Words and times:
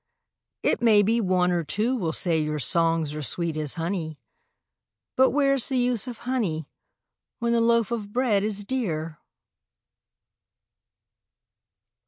It 0.63 0.81
may 0.81 1.03
be 1.03 1.21
one 1.21 1.51
or 1.51 1.63
two 1.63 1.95
will 1.95 2.11
say 2.11 2.41
your 2.41 2.57
songs 2.57 3.13
are 3.13 3.21
sweet 3.21 3.55
as 3.55 3.75
honey, 3.75 4.17
But 5.15 5.29
where's 5.29 5.69
the 5.69 5.77
use 5.77 6.07
of 6.07 6.17
honey, 6.25 6.67
when 7.37 7.53
the 7.53 7.61
loaf 7.61 7.91
of 7.91 8.11
bread 8.11 8.43
is 8.43 8.63
dear? 8.63 9.19